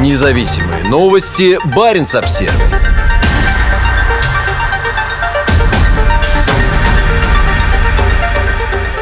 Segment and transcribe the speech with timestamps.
[0.00, 1.58] Независимые новости.
[1.76, 2.54] Барин обсерва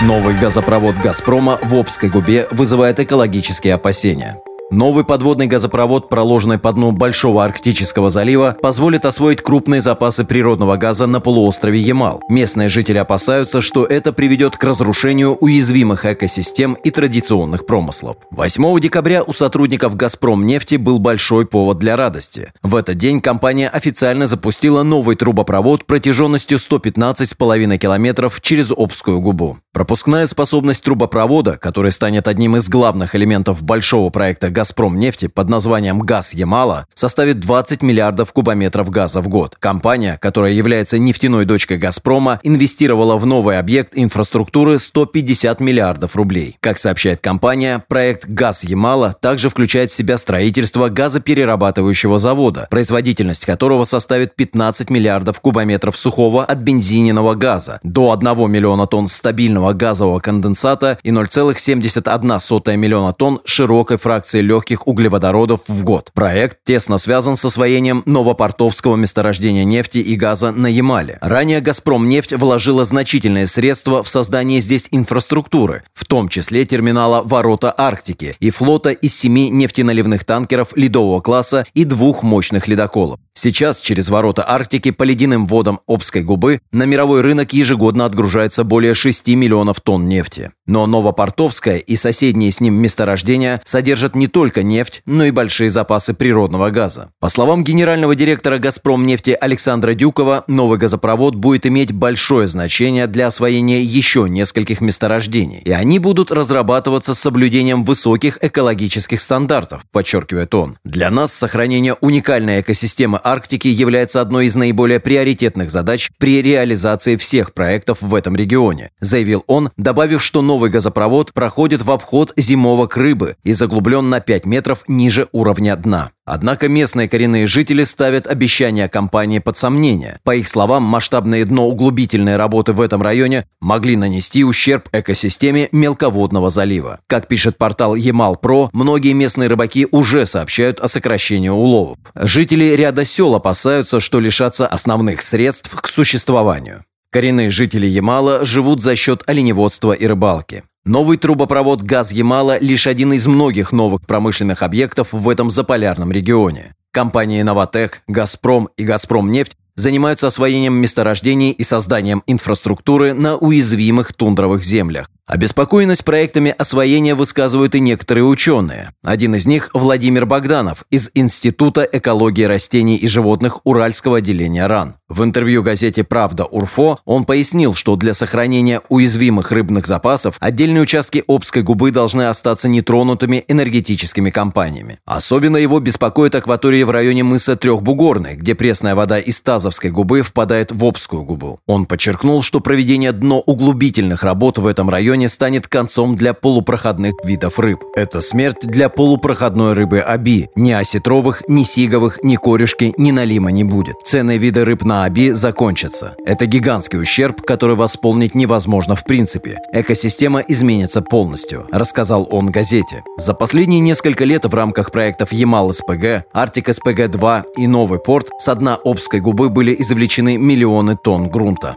[0.00, 4.40] Новый газопровод «Газпрома» в Обской губе вызывает экологические опасения.
[4.72, 11.06] Новый подводный газопровод, проложенный по дну Большого Арктического залива, позволит освоить крупные запасы природного газа
[11.06, 12.22] на полуострове Ямал.
[12.30, 18.16] Местные жители опасаются, что это приведет к разрушению уязвимых экосистем и традиционных промыслов.
[18.30, 22.54] 8 декабря у сотрудников «Газпром» нефти был большой повод для радости.
[22.62, 29.58] В этот день компания официально запустила новый трубопровод протяженностью 115,5 километров через Обскую губу.
[29.74, 35.98] Пропускная способность трубопровода, который станет одним из главных элементов большого проекта «Газпром» нефти под названием
[35.98, 39.56] «Газ Ямала» составит 20 миллиардов кубометров газа в год.
[39.58, 46.58] Компания, которая является нефтяной дочкой «Газпрома», инвестировала в новый объект инфраструктуры 150 миллиардов рублей.
[46.60, 53.84] Как сообщает компания, проект «Газ Ямала» также включает в себя строительство газоперерабатывающего завода, производительность которого
[53.84, 60.98] составит 15 миллиардов кубометров сухого от бензиненного газа, до 1 миллиона тонн стабильного газового конденсата
[61.02, 66.10] и 0,71 миллиона тонн широкой фракции легких углеводородов в год.
[66.12, 71.16] Проект тесно связан с освоением новопортовского месторождения нефти и газа на Ямале.
[71.22, 77.72] Ранее «Газпром» нефть вложила значительные средства в создание здесь инфраструктуры, в том числе терминала «Ворота
[77.74, 83.20] Арктики» и флота из семи нефтеналивных танкеров ледового класса и двух мощных ледоколов.
[83.34, 88.92] Сейчас через ворота Арктики по ледяным водам Обской губы на мировой рынок ежегодно отгружается более
[88.92, 90.50] 6 миллионов тонн нефти.
[90.66, 96.14] Но Новопортовское и соседние с ним месторождения содержат не только нефть, но и большие запасы
[96.14, 97.10] природного газа.
[97.20, 103.26] По словам генерального директора «Газпром» нефти Александра Дюкова, новый газопровод будет иметь большое значение для
[103.28, 105.62] освоения еще нескольких месторождений.
[105.64, 110.76] И они будут разрабатываться с соблюдением высоких экологических стандартов, подчеркивает он.
[110.84, 117.54] Для нас сохранение уникальной экосистемы Арктики является одной из наиболее приоритетных задач при реализации всех
[117.54, 123.36] проектов в этом регионе, заявил он, добавив, что новый газопровод проходит в обход зимовок рыбы
[123.44, 126.10] и заглублен на 5 метров ниже уровня дна.
[126.24, 130.20] Однако местные коренные жители ставят обещания компании под сомнение.
[130.22, 137.00] По их словам, масштабные дноуглубительные работы в этом районе могли нанести ущерб экосистеме мелководного залива.
[137.08, 141.98] Как пишет портал Ямал-Про, многие местные рыбаки уже сообщают о сокращении уловов.
[142.14, 146.84] Жители ряда сел опасаются, что лишатся основных средств к существованию.
[147.10, 150.62] Коренные жители Ямала живут за счет оленеводства и рыбалки.
[150.84, 156.74] Новый трубопровод «Газ Ямала»– лишь один из многих новых промышленных объектов в этом заполярном регионе.
[156.90, 165.08] Компании «Новотек», «Газпром» и «Газпромнефть» занимаются освоением месторождений и созданием инфраструктуры на уязвимых тундровых землях.
[165.32, 168.90] Обеспокоенность проектами освоения высказывают и некоторые ученые.
[169.02, 174.96] Один из них– Владимир Богданов из Института экологии растений и животных Уральского отделения РАН.
[175.08, 181.24] В интервью газете «Правда Урфо» он пояснил, что для сохранения уязвимых рыбных запасов отдельные участки
[181.26, 185.00] Обской губы должны остаться нетронутыми энергетическими компаниями.
[185.06, 190.72] Особенно его беспокоит акватория в районе мыса Трехбугорный, где пресная вода из Тазовской губы впадает
[190.72, 191.58] в Обскую губу.
[191.66, 197.58] Он подчеркнул, что проведение дноуглубительных работ в этом районе районе станет концом для полупроходных видов
[197.58, 197.78] рыб.
[197.96, 200.48] Это смерть для полупроходной рыбы Аби.
[200.56, 203.94] Ни осетровых, ни сиговых, ни корешки, ни налима не будет.
[204.04, 206.14] Ценные виды рыб на Аби закончатся.
[206.26, 209.58] Это гигантский ущерб, который восполнить невозможно в принципе.
[209.72, 213.02] Экосистема изменится полностью, рассказал он газете.
[213.16, 219.20] За последние несколько лет в рамках проектов Ямал-СПГ, Арктик-СПГ-2 и Новый порт с дна Обской
[219.20, 221.76] губы были извлечены миллионы тонн грунта.